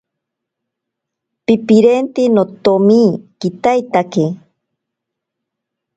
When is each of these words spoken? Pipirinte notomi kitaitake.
Pipirinte 1.45 2.23
notomi 2.35 3.01
kitaitake. 3.39 4.23